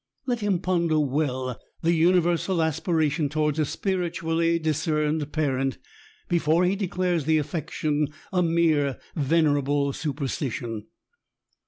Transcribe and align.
Let 0.25 0.39
him 0.39 0.57
ponder 0.57 0.99
well 0.99 1.61
the 1.83 1.93
universal 1.93 2.59
aspiration 2.63 3.29
towards 3.29 3.59
a 3.59 3.65
spiritually 3.65 4.57
discerned 4.57 5.21
parent^ 5.31 5.77
before 6.27 6.65
he 6.65 6.75
declares 6.75 7.25
the 7.25 7.37
affection 7.37 8.07
a 8.33 8.41
mere 8.41 8.97
venerable 9.15 9.93
superstition. 9.93 10.87